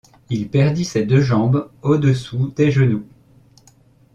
[0.31, 3.05] Il perdit ses deux jambes au-dessous des genoux.